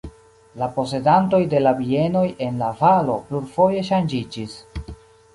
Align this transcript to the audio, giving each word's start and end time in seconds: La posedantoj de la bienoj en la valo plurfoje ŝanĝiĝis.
La 0.59 0.67
posedantoj 0.75 1.41
de 1.51 1.59
la 1.65 1.73
bienoj 1.81 2.23
en 2.45 2.57
la 2.61 2.69
valo 2.79 3.17
plurfoje 3.27 3.83
ŝanĝiĝis. 3.91 4.57